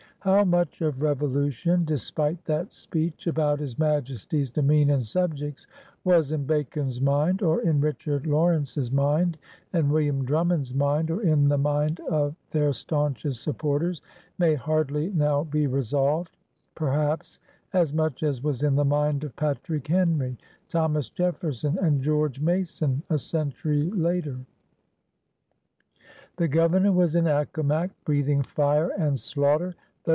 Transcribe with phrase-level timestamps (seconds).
[0.23, 5.65] How much of revolution, despite that speech about his Majesty's demesne and subjects,
[6.03, 9.39] was in Bacon's mind, or in Richard Lawrence's mind
[9.73, 14.03] and William Drummond's mind, or in the mind of their staunchest supporters,
[14.37, 16.37] may hardly now be re solved.
[16.75, 17.39] Perhaps
[17.73, 20.37] as much as was in the mind of Patrick Henry,
[20.69, 24.37] Thomas Jefferson, and George Mason a century later.
[26.37, 29.77] The Governor was in Accomac, breathing fire and slaughter, though.